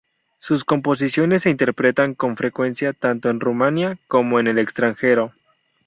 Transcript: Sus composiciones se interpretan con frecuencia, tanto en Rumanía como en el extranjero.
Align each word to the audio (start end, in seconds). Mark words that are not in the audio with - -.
Sus 0.39 0.63
composiciones 0.63 1.43
se 1.43 1.51
interpretan 1.51 2.15
con 2.15 2.35
frecuencia, 2.35 2.91
tanto 2.91 3.29
en 3.29 3.39
Rumanía 3.39 3.99
como 4.07 4.39
en 4.39 4.47
el 4.47 4.57
extranjero. 4.57 5.31